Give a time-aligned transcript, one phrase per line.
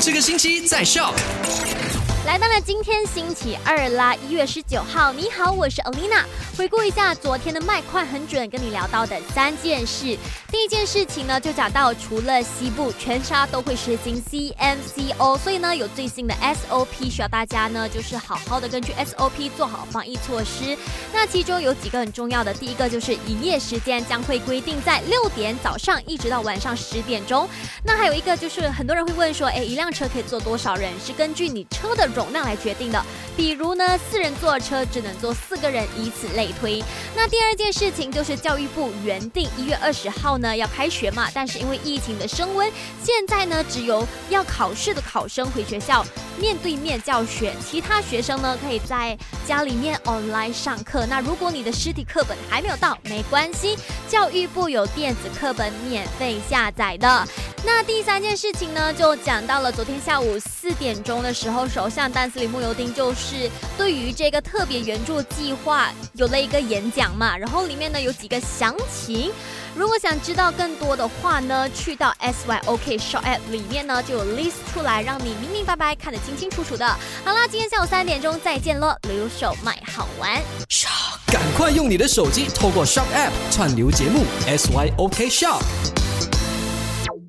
[0.00, 1.77] 这个星期在 Shock。
[2.28, 5.14] 来到了今天星期二啦，一月十九号。
[5.14, 6.24] 你好，我是 Alina。
[6.58, 10.14] 回顾一下昨天的麦快很准，跟你聊到的三件事。
[10.50, 20.76] 第一件事情呢，就讲到除了西部，全沙都会实行 CMCO，所以呢有最新的 SOP，需要大家呢就是好好的根据 SOP 做好防疫措施。
[21.14, 27.48] 那其中有几个很重要的，第一个就是营业时间将会规定在六点早上一直到晚上十点钟。
[27.82, 30.92] 那还有一个就是很多人会问说，哎，一辆车可以坐多少人？
[31.00, 32.06] 是根据你车的。
[32.18, 33.00] 容量来决定的，
[33.36, 36.82] 比如呢，四人坐车只能坐四个人，以此类推。
[37.14, 42.68] 那第二件事情就是教育部原定一月二十号呢要开学嘛，但是因为疫情的升温，
[43.00, 46.04] 现在呢只有要考试的考生回学校
[46.40, 49.16] 面对面教学，其他学生呢可以在
[49.46, 51.06] 家里面 online 上课。
[51.06, 57.24] 那如果你的实体课本还没有到，没关系，教育部有电子课本免费下载的。
[57.64, 69.32] 那第三件事情呢，就讲到了昨天下午四点钟的时候，首相丹斯里穆尤丁就是对于这个特别援助计划有了一个演讲嘛，然后里面呢有几个详情，
[69.74, 76.86] 如果想知道更多的话呢，去到 SYOK Shop App 里面呢就有 list 出来，让你明明白白看得清清楚楚的。
[77.24, 80.40] 好啦，今天下午三点钟再见喽，留守买好玩。
[81.26, 85.97] 赶快用你的手机透过 Shop App 串流节目 SYOK Shop。